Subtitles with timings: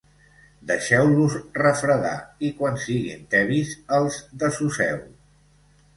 [0.69, 2.15] Deixeu-los refredar
[2.49, 5.01] i quan siguin tebis els desosseu.